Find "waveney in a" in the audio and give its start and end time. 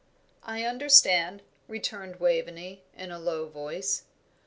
2.15-3.19